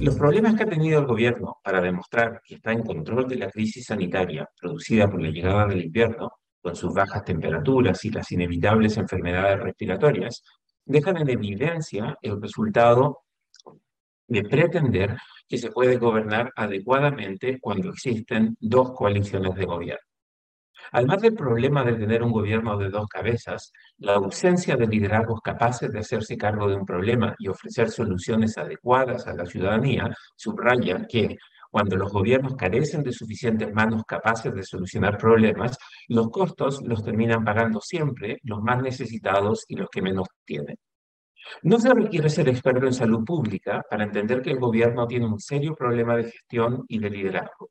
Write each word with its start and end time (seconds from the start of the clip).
Los 0.00 0.16
problemas 0.16 0.54
que 0.54 0.62
ha 0.62 0.66
tenido 0.66 0.98
el 1.00 1.06
gobierno 1.06 1.58
para 1.62 1.82
demostrar 1.82 2.40
que 2.42 2.54
está 2.54 2.72
en 2.72 2.82
control 2.82 3.28
de 3.28 3.36
la 3.36 3.50
crisis 3.50 3.84
sanitaria 3.84 4.48
producida 4.58 5.10
por 5.10 5.20
la 5.20 5.28
llegada 5.28 5.66
del 5.66 5.84
invierno, 5.84 6.30
con 6.62 6.74
sus 6.74 6.94
bajas 6.94 7.22
temperaturas 7.22 8.02
y 8.06 8.10
las 8.10 8.32
inevitables 8.32 8.96
enfermedades 8.96 9.60
respiratorias, 9.60 10.42
dejan 10.86 11.18
en 11.18 11.28
evidencia 11.28 12.16
el 12.22 12.40
resultado 12.40 13.24
de 14.26 14.42
pretender 14.42 15.18
que 15.46 15.58
se 15.58 15.70
puede 15.70 15.98
gobernar 15.98 16.50
adecuadamente 16.56 17.58
cuando 17.60 17.90
existen 17.90 18.56
dos 18.58 18.92
coaliciones 18.92 19.54
de 19.54 19.66
gobierno. 19.66 20.09
Además 20.92 21.20
del 21.20 21.34
problema 21.34 21.84
de 21.84 21.94
tener 21.94 22.22
un 22.22 22.32
gobierno 22.32 22.76
de 22.76 22.90
dos 22.90 23.06
cabezas, 23.08 23.72
la 23.98 24.14
ausencia 24.14 24.76
de 24.76 24.86
liderazgos 24.86 25.40
capaces 25.40 25.90
de 25.92 26.00
hacerse 26.00 26.36
cargo 26.36 26.68
de 26.68 26.76
un 26.76 26.84
problema 26.84 27.34
y 27.38 27.48
ofrecer 27.48 27.90
soluciones 27.90 28.58
adecuadas 28.58 29.26
a 29.26 29.34
la 29.34 29.46
ciudadanía 29.46 30.10
subraya 30.36 31.06
que 31.06 31.36
cuando 31.70 31.96
los 31.96 32.12
gobiernos 32.12 32.56
carecen 32.56 33.04
de 33.04 33.12
suficientes 33.12 33.72
manos 33.72 34.02
capaces 34.04 34.52
de 34.52 34.64
solucionar 34.64 35.16
problemas, 35.16 35.78
los 36.08 36.28
costos 36.30 36.82
los 36.82 37.04
terminan 37.04 37.44
pagando 37.44 37.80
siempre 37.80 38.38
los 38.42 38.60
más 38.60 38.82
necesitados 38.82 39.64
y 39.68 39.76
los 39.76 39.88
que 39.88 40.02
menos 40.02 40.26
tienen. 40.44 40.76
No 41.62 41.78
se 41.78 41.94
requiere 41.94 42.28
ser 42.28 42.48
experto 42.48 42.86
en 42.86 42.92
salud 42.92 43.24
pública 43.24 43.82
para 43.88 44.04
entender 44.04 44.42
que 44.42 44.50
el 44.50 44.58
gobierno 44.58 45.06
tiene 45.06 45.26
un 45.26 45.40
serio 45.40 45.74
problema 45.74 46.16
de 46.16 46.24
gestión 46.24 46.84
y 46.88 46.98
de 46.98 47.10
liderazgo. 47.10 47.70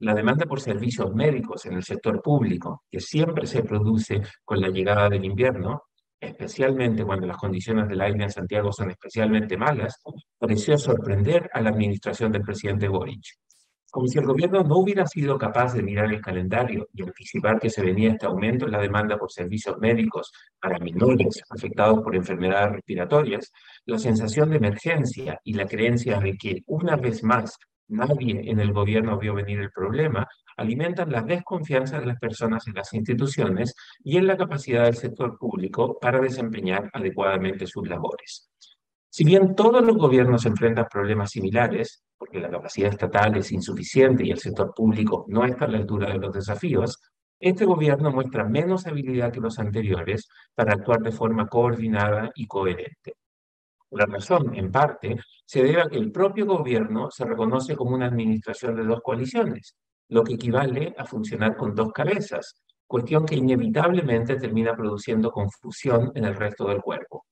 La 0.00 0.14
demanda 0.14 0.44
por 0.46 0.60
servicios 0.60 1.14
médicos 1.14 1.66
en 1.66 1.74
el 1.74 1.84
sector 1.84 2.20
público, 2.20 2.82
que 2.90 3.00
siempre 3.00 3.46
se 3.46 3.62
produce 3.62 4.20
con 4.44 4.60
la 4.60 4.68
llegada 4.68 5.08
del 5.08 5.24
invierno, 5.24 5.84
especialmente 6.20 7.04
cuando 7.04 7.26
las 7.26 7.36
condiciones 7.36 7.88
del 7.88 8.00
aire 8.00 8.24
en 8.24 8.30
Santiago 8.30 8.72
son 8.72 8.90
especialmente 8.90 9.56
malas, 9.56 10.00
pareció 10.38 10.76
sorprender 10.78 11.48
a 11.52 11.60
la 11.60 11.70
administración 11.70 12.32
del 12.32 12.42
presidente 12.42 12.88
Boric. 12.88 13.24
Como 13.94 14.08
si 14.08 14.18
el 14.18 14.26
gobierno 14.26 14.64
no 14.64 14.78
hubiera 14.78 15.06
sido 15.06 15.38
capaz 15.38 15.72
de 15.74 15.82
mirar 15.84 16.12
el 16.12 16.20
calendario 16.20 16.88
y 16.92 17.04
anticipar 17.04 17.60
que 17.60 17.70
se 17.70 17.80
venía 17.80 18.10
este 18.10 18.26
aumento 18.26 18.64
en 18.64 18.72
la 18.72 18.80
demanda 18.80 19.16
por 19.16 19.30
servicios 19.30 19.78
médicos 19.78 20.32
para 20.60 20.80
menores 20.80 21.40
afectados 21.48 22.00
por 22.02 22.16
enfermedades 22.16 22.72
respiratorias, 22.72 23.52
la 23.84 23.98
sensación 23.98 24.50
de 24.50 24.56
emergencia 24.56 25.38
y 25.44 25.52
la 25.54 25.66
creencia 25.66 26.18
de 26.18 26.36
que 26.36 26.62
una 26.66 26.96
vez 26.96 27.22
más 27.22 27.56
nadie 27.88 28.50
en 28.50 28.60
el 28.60 28.72
gobierno 28.72 29.18
vio 29.18 29.34
venir 29.34 29.60
el 29.60 29.70
problema, 29.70 30.26
alimentan 30.56 31.10
la 31.10 31.22
desconfianza 31.22 32.00
de 32.00 32.06
las 32.06 32.18
personas 32.18 32.66
en 32.66 32.74
las 32.74 32.92
instituciones 32.94 33.74
y 34.02 34.16
en 34.16 34.26
la 34.26 34.36
capacidad 34.36 34.84
del 34.84 34.96
sector 34.96 35.38
público 35.38 35.98
para 36.00 36.20
desempeñar 36.20 36.90
adecuadamente 36.92 37.66
sus 37.66 37.88
labores. 37.88 38.50
Si 39.10 39.24
bien 39.24 39.54
todos 39.54 39.84
los 39.84 39.96
gobiernos 39.96 40.44
enfrentan 40.44 40.86
problemas 40.90 41.30
similares, 41.30 42.04
porque 42.16 42.40
la 42.40 42.50
capacidad 42.50 42.90
estatal 42.90 43.36
es 43.36 43.52
insuficiente 43.52 44.24
y 44.26 44.30
el 44.30 44.38
sector 44.38 44.72
público 44.74 45.24
no 45.28 45.44
está 45.44 45.66
a 45.66 45.68
la 45.68 45.78
altura 45.78 46.10
de 46.10 46.18
los 46.18 46.32
desafíos, 46.32 47.00
este 47.38 47.64
gobierno 47.64 48.10
muestra 48.10 48.44
menos 48.44 48.86
habilidad 48.86 49.32
que 49.32 49.40
los 49.40 49.58
anteriores 49.58 50.28
para 50.54 50.72
actuar 50.72 51.00
de 51.00 51.12
forma 51.12 51.46
coordinada 51.46 52.30
y 52.34 52.46
coherente. 52.46 53.14
La 53.96 54.06
razón, 54.06 54.52
en 54.56 54.72
parte, 54.72 55.16
se 55.44 55.62
debe 55.62 55.80
a 55.80 55.88
que 55.88 55.98
el 55.98 56.10
propio 56.10 56.46
gobierno 56.46 57.12
se 57.12 57.24
reconoce 57.24 57.76
como 57.76 57.94
una 57.94 58.06
administración 58.06 58.74
de 58.74 58.84
dos 58.84 59.00
coaliciones, 59.00 59.76
lo 60.08 60.24
que 60.24 60.34
equivale 60.34 60.94
a 60.98 61.04
funcionar 61.04 61.56
con 61.56 61.76
dos 61.76 61.92
cabezas, 61.92 62.60
cuestión 62.88 63.24
que 63.24 63.36
inevitablemente 63.36 64.34
termina 64.34 64.74
produciendo 64.74 65.30
confusión 65.30 66.10
en 66.16 66.24
el 66.24 66.34
resto 66.34 66.66
del 66.66 66.80
cuerpo. 66.80 67.24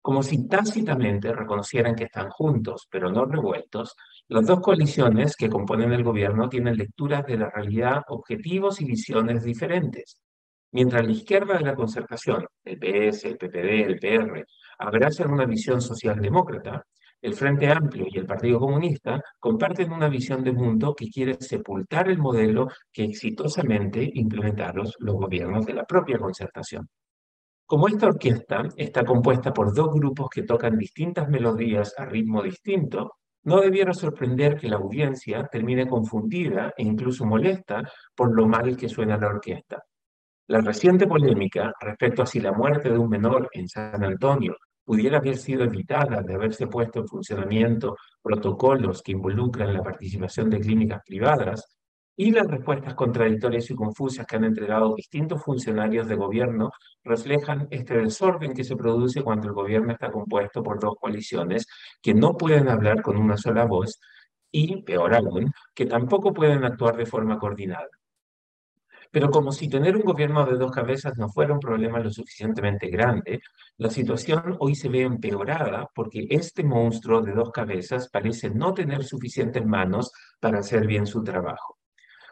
Como 0.00 0.22
si 0.22 0.48
tácitamente 0.48 1.30
reconocieran 1.34 1.94
que 1.94 2.04
están 2.04 2.30
juntos, 2.30 2.88
pero 2.90 3.10
no 3.10 3.26
revueltos, 3.26 3.94
las 4.28 4.46
dos 4.46 4.60
coaliciones 4.60 5.36
que 5.36 5.50
componen 5.50 5.92
el 5.92 6.04
gobierno 6.04 6.48
tienen 6.48 6.78
lecturas 6.78 7.26
de 7.26 7.36
la 7.36 7.50
realidad, 7.50 8.02
objetivos 8.08 8.80
y 8.80 8.86
visiones 8.86 9.44
diferentes. 9.44 10.22
Mientras 10.72 11.04
la 11.04 11.12
izquierda 11.12 11.56
de 11.56 11.64
la 11.64 11.74
concertación, 11.74 12.46
el 12.64 12.78
PS, 12.78 13.24
el 13.28 13.38
PPD, 13.38 13.86
el 13.86 13.98
PR, 13.98 14.44
abrazan 14.78 15.30
una 15.30 15.46
visión 15.46 15.80
socialdemócrata, 15.80 16.84
el 17.20 17.34
Frente 17.34 17.68
Amplio 17.68 18.06
y 18.08 18.18
el 18.18 18.26
Partido 18.26 18.60
Comunista 18.60 19.20
comparten 19.40 19.90
una 19.90 20.08
visión 20.08 20.44
de 20.44 20.52
mundo 20.52 20.94
que 20.94 21.08
quiere 21.08 21.34
sepultar 21.40 22.08
el 22.08 22.18
modelo 22.18 22.68
que 22.92 23.04
exitosamente 23.04 24.08
implementaron 24.14 24.86
los 25.00 25.14
gobiernos 25.16 25.66
de 25.66 25.74
la 25.74 25.84
propia 25.84 26.18
concertación. 26.18 26.88
Como 27.66 27.88
esta 27.88 28.06
orquesta 28.06 28.68
está 28.76 29.04
compuesta 29.04 29.52
por 29.52 29.74
dos 29.74 29.92
grupos 29.92 30.28
que 30.30 30.44
tocan 30.44 30.78
distintas 30.78 31.28
melodías 31.28 31.92
a 31.98 32.04
ritmo 32.04 32.42
distinto, 32.42 33.14
no 33.44 33.60
debiera 33.60 33.92
sorprender 33.92 34.56
que 34.56 34.68
la 34.68 34.76
audiencia 34.76 35.48
termine 35.50 35.88
confundida 35.88 36.72
e 36.76 36.82
incluso 36.84 37.24
molesta 37.24 37.82
por 38.14 38.34
lo 38.34 38.46
mal 38.46 38.76
que 38.76 38.88
suena 38.88 39.16
la 39.16 39.28
orquesta. 39.28 39.82
La 40.48 40.62
reciente 40.62 41.06
polémica 41.06 41.74
respecto 41.78 42.22
a 42.22 42.26
si 42.26 42.40
la 42.40 42.52
muerte 42.52 42.88
de 42.88 42.96
un 42.96 43.10
menor 43.10 43.50
en 43.52 43.68
San 43.68 44.02
Antonio 44.02 44.56
pudiera 44.82 45.18
haber 45.18 45.36
sido 45.36 45.62
evitada 45.62 46.22
de 46.22 46.34
haberse 46.34 46.66
puesto 46.66 47.00
en 47.00 47.06
funcionamiento 47.06 47.96
protocolos 48.22 49.02
que 49.02 49.12
involucran 49.12 49.74
la 49.74 49.82
participación 49.82 50.48
de 50.48 50.60
clínicas 50.60 51.02
privadas 51.04 51.76
y 52.16 52.30
las 52.30 52.46
respuestas 52.46 52.94
contradictorias 52.94 53.70
y 53.70 53.74
confusas 53.74 54.26
que 54.26 54.36
han 54.36 54.44
entregado 54.44 54.94
distintos 54.94 55.44
funcionarios 55.44 56.08
de 56.08 56.16
gobierno 56.16 56.70
reflejan 57.04 57.68
este 57.70 57.98
desorden 57.98 58.54
que 58.54 58.64
se 58.64 58.74
produce 58.74 59.22
cuando 59.22 59.48
el 59.48 59.52
gobierno 59.52 59.92
está 59.92 60.10
compuesto 60.10 60.62
por 60.62 60.80
dos 60.80 60.94
coaliciones 60.98 61.66
que 62.00 62.14
no 62.14 62.38
pueden 62.38 62.70
hablar 62.70 63.02
con 63.02 63.18
una 63.18 63.36
sola 63.36 63.66
voz 63.66 64.00
y, 64.50 64.82
peor 64.82 65.14
aún, 65.14 65.52
que 65.74 65.84
tampoco 65.84 66.32
pueden 66.32 66.64
actuar 66.64 66.96
de 66.96 67.04
forma 67.04 67.38
coordinada. 67.38 67.97
Pero 69.10 69.30
como 69.30 69.52
si 69.52 69.68
tener 69.68 69.96
un 69.96 70.02
gobierno 70.02 70.44
de 70.44 70.56
dos 70.56 70.70
cabezas 70.70 71.16
no 71.16 71.28
fuera 71.28 71.54
un 71.54 71.60
problema 71.60 71.98
lo 71.98 72.10
suficientemente 72.10 72.88
grande, 72.88 73.40
la 73.78 73.90
situación 73.90 74.56
hoy 74.60 74.74
se 74.74 74.88
ve 74.88 75.02
empeorada 75.02 75.88
porque 75.94 76.26
este 76.30 76.62
monstruo 76.62 77.22
de 77.22 77.32
dos 77.32 77.50
cabezas 77.50 78.08
parece 78.10 78.50
no 78.50 78.74
tener 78.74 79.04
suficientes 79.04 79.64
manos 79.64 80.12
para 80.40 80.58
hacer 80.58 80.86
bien 80.86 81.06
su 81.06 81.22
trabajo. 81.22 81.78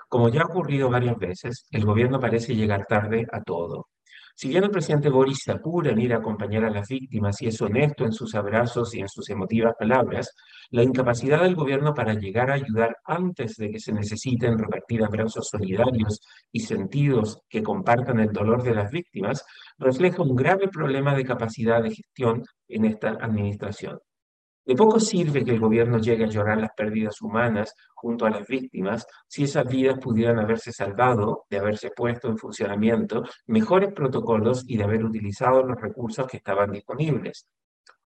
Como 0.09 0.29
ya 0.29 0.43
ha 0.43 0.47
ocurrido 0.47 0.91
varias 0.91 1.19
veces, 1.19 1.67
el 1.71 1.85
gobierno 1.85 2.21
parece 2.21 2.55
llegar 2.55 2.87
tarde 2.87 3.27
a 3.33 3.43
todo. 3.43 3.89
Si 4.39 4.49
bien 4.49 4.65
el 4.65 4.71
presidente 4.71 5.09
Boris 5.09 5.39
se 5.45 5.53
apura 5.53 5.93
en 5.93 5.99
ir 5.99 6.13
a 6.13 6.19
acompañar 6.19 6.67
a 6.67 6.71
las 6.71 6.87
víctimas 6.89 7.41
y 7.41 7.47
es 7.47 7.63
honesto 7.63 8.05
en 8.05 8.13
sus 8.13 8.35
abrazos 8.35 8.95
y 8.95 9.01
en 9.01 9.09
sus 9.09 9.31
emotivas 9.31 9.73
palabras, 9.79 10.31
la 10.73 10.83
incapacidad 10.83 11.41
del 11.43 11.55
gobierno 11.55 11.95
para 11.95 12.13
llegar 12.13 12.51
a 12.51 12.55
ayudar 12.55 12.99
antes 13.07 13.57
de 13.57 13.71
que 13.71 13.81
se 13.81 13.95
necesiten 13.95 14.59
repartir 14.59 15.03
abrazos 15.03 15.49
solidarios 15.49 16.21
y 16.53 16.61
sentidos 16.61 17.41
que 17.49 17.63
compartan 17.63 18.21
el 18.21 18.31
dolor 18.31 18.63
de 18.63 18.75
las 18.75 18.91
víctimas 18.91 19.43
refleja 19.79 20.23
un 20.23 20.37
grave 20.37 20.69
problema 20.69 21.15
de 21.15 21.25
capacidad 21.25 21.83
de 21.83 21.95
gestión 21.95 22.45
en 22.69 22.85
esta 22.85 23.13
administración. 23.13 23.99
De 24.67 24.75
poco 24.75 24.99
sirve 24.99 25.45
que 25.45 25.53
el 25.53 25.61
gobierno 25.61 25.99
llegue 25.99 26.25
a 26.25 26.29
llorar 26.29 26.59
las 26.59 26.73
pérdidas 26.77 27.23
humanas 27.23 27.73
junto 27.95 28.27
a 28.27 28.31
las 28.31 28.49
víctimas 28.49 29.07
si 29.29 29.45
esas 29.45 29.65
vidas 29.65 29.97
pudieran 30.01 30.41
haberse 30.41 30.73
salvado 30.73 31.45
de 31.49 31.59
haberse 31.59 31.91
puesto 31.95 32.27
en 32.29 32.37
funcionamiento 32.37 33.23
mejores 33.47 33.93
protocolos 33.93 34.65
y 34.67 34.77
de 34.77 34.83
haber 34.83 35.05
utilizado 35.05 35.63
los 35.63 35.81
recursos 35.81 36.27
que 36.27 36.39
estaban 36.39 36.73
disponibles. 36.73 37.47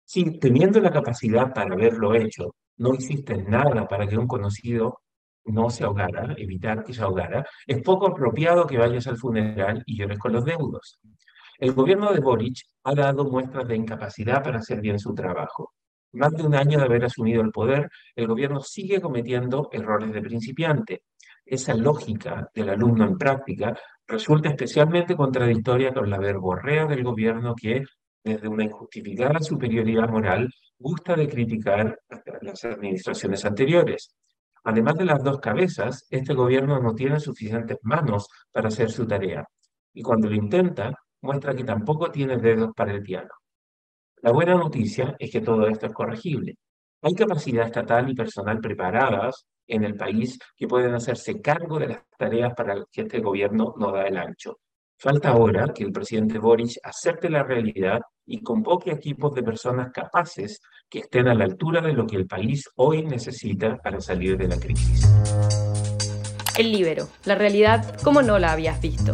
Si 0.03 0.39
teniendo 0.39 0.79
la 0.81 0.89
capacidad 0.89 1.53
para 1.53 1.75
haberlo 1.75 2.15
hecho, 2.15 2.55
no 2.77 2.95
hiciste 2.95 3.43
nada 3.43 3.87
para 3.87 4.07
que 4.07 4.17
un 4.17 4.25
conocido 4.25 5.01
no 5.45 5.69
se 5.69 5.83
ahogara, 5.83 6.33
evitar 6.35 6.83
que 6.83 6.93
se 6.93 7.03
ahogara, 7.03 7.45
es 7.67 7.79
poco 7.83 8.07
apropiado 8.07 8.65
que 8.65 8.79
vayas 8.79 9.05
al 9.05 9.17
funeral 9.17 9.83
y 9.85 9.99
llores 9.99 10.17
con 10.17 10.33
los 10.33 10.45
deudos. 10.45 10.99
El 11.59 11.73
gobierno 11.73 12.11
de 12.11 12.21
Boric 12.21 12.57
ha 12.85 12.95
dado 12.95 13.25
muestras 13.25 13.67
de 13.67 13.75
incapacidad 13.75 14.41
para 14.41 14.57
hacer 14.57 14.81
bien 14.81 14.97
su 14.97 15.13
trabajo. 15.13 15.73
Más 16.13 16.31
de 16.31 16.43
un 16.43 16.55
año 16.55 16.79
de 16.79 16.85
haber 16.85 17.05
asumido 17.05 17.41
el 17.41 17.51
poder, 17.51 17.89
el 18.15 18.27
gobierno 18.27 18.61
sigue 18.61 18.99
cometiendo 18.99 19.69
errores 19.71 20.11
de 20.11 20.21
principiante. 20.21 21.03
Esa 21.45 21.75
lógica 21.75 22.49
del 22.53 22.69
alumno 22.69 23.05
en 23.05 23.17
práctica 23.17 23.77
resulta 24.07 24.49
especialmente 24.49 25.15
contradictoria 25.15 25.93
con 25.93 26.09
la 26.09 26.17
verborrea 26.17 26.85
del 26.87 27.03
gobierno 27.03 27.53
que, 27.55 27.83
desde 28.23 28.47
una 28.47 28.63
injustificada 28.63 29.39
superioridad 29.39 30.09
moral, 30.09 30.49
gusta 30.79 31.15
de 31.15 31.27
criticar 31.27 31.99
las 32.41 32.63
administraciones 32.65 33.45
anteriores. 33.45 34.15
Además 34.63 34.95
de 34.95 35.05
las 35.05 35.23
dos 35.23 35.39
cabezas, 35.39 36.07
este 36.09 36.33
gobierno 36.33 36.79
no 36.79 36.95
tiene 36.95 37.19
suficientes 37.19 37.77
manos 37.83 38.27
para 38.51 38.69
hacer 38.69 38.89
su 38.89 39.05
tarea. 39.05 39.45
Y 39.93 40.01
cuando 40.01 40.27
lo 40.27 40.35
intenta, 40.35 40.91
muestra 41.21 41.55
que 41.55 41.63
tampoco 41.63 42.09
tiene 42.09 42.37
dedos 42.37 42.71
para 42.75 42.93
el 42.93 43.03
piano. 43.03 43.29
La 44.21 44.31
buena 44.31 44.55
noticia 44.55 45.15
es 45.17 45.31
que 45.31 45.39
todo 45.39 45.67
esto 45.67 45.85
es 45.85 45.93
corregible. 45.93 46.55
Hay 47.01 47.13
capacidad 47.13 47.65
estatal 47.65 48.09
y 48.09 48.15
personal 48.15 48.59
preparadas 48.59 49.45
en 49.65 49.85
el 49.85 49.95
país 49.95 50.37
que 50.57 50.67
pueden 50.67 50.93
hacerse 50.93 51.39
cargo 51.41 51.79
de 51.79 51.87
las 51.87 52.03
tareas 52.17 52.53
para 52.53 52.75
las 52.75 52.85
que 52.91 53.01
este 53.01 53.19
gobierno 53.19 53.73
no 53.77 53.91
da 53.91 54.07
el 54.07 54.17
ancho. 54.17 54.57
Falta 54.97 55.29
ahora 55.29 55.71
que 55.73 55.85
el 55.85 55.93
presidente 55.93 56.37
Boric 56.37 56.71
acepte 56.83 57.29
la 57.29 57.43
realidad 57.43 58.01
y 58.25 58.43
convoque 58.43 58.91
equipos 58.91 59.33
de 59.33 59.43
personas 59.43 59.93
capaces 59.93 60.59
que 60.89 60.99
estén 60.99 61.29
a 61.29 61.33
la 61.33 61.45
altura 61.45 61.79
de 61.79 61.93
lo 61.93 62.05
que 62.05 62.17
el 62.17 62.27
país 62.27 62.65
hoy 62.75 63.03
necesita 63.05 63.77
para 63.77 64.01
salir 64.01 64.37
de 64.37 64.49
la 64.49 64.59
crisis. 64.59 65.07
El 66.57 66.73
libero, 66.73 67.07
la 67.23 67.35
realidad 67.35 67.95
como 68.03 68.21
no 68.21 68.37
la 68.37 68.51
habías 68.51 68.81
visto. 68.81 69.13